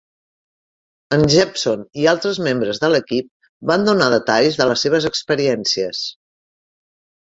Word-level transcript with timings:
En 1.17 1.25
Jeppson 1.33 1.83
i 2.05 2.09
altres 2.15 2.41
membres 2.49 2.83
de 2.87 2.91
l'equip 2.95 3.31
van 3.75 3.87
donar 3.93 4.11
detalls 4.17 4.61
de 4.63 4.71
les 4.73 4.89
seves 4.89 5.11
experiències. 5.15 6.07